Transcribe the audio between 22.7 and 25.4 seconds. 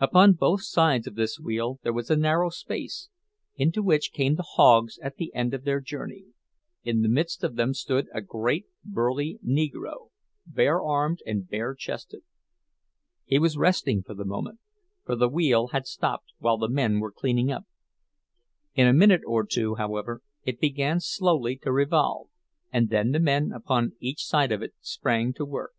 and then the men upon each side of it sprang